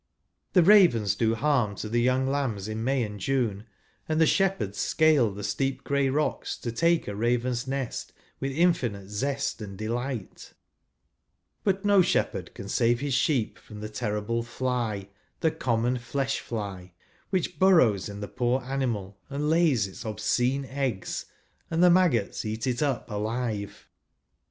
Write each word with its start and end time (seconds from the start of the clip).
The 0.53 0.63
ravens 0.63 1.13
do 1.13 1.35
harm 1.35 1.75
to 1.75 1.87
the 1.87 2.01
young 2.01 2.25
lambs 2.27 2.67
in 2.67 2.83
May 2.83 3.03
and 3.03 3.19
J 3.19 3.33
une, 3.33 3.65
and 4.09 4.19
the 4.19 4.25
shepherds 4.25 4.79
scale 4.79 5.29
the 5.31 5.43
steep 5.43 5.83
grey 5.83 6.09
rocks 6.09 6.57
to 6.57 6.71
take 6.71 7.07
a 7.07 7.15
raven's 7.15 7.67
nest 7.67 8.11
with 8.39 8.51
infinite 8.51 9.09
zest 9.09 9.61
and 9.61 9.77
delight; 9.77 10.53
but 11.63 11.85
no 11.85 12.01
shepherd 12.01 12.55
can 12.55 12.67
save 12.67 12.99
his 12.99 13.13
sheep 13.13 13.59
from 13.59 13.79
the 13.79 13.89
terrible 13.89 14.41
fly— 14.41 15.07
the 15.41 15.51
common 15.51 15.99
flesh 15.99 16.39
fly— 16.39 16.93
which 17.29 17.59
burrows 17.59 18.09
in 18.09 18.21
the 18.21 18.27
poor 18.27 18.63
animal, 18.63 19.19
and 19.29 19.51
lays 19.51 19.85
its 19.85 20.03
obscene 20.03 20.65
eggs, 20.65 21.27
and 21.69 21.83
the 21.83 21.91
maggots 21.91 22.43
eat 22.43 22.65
it 22.65 22.81
up 22.81 23.11
alive. 23.11 23.87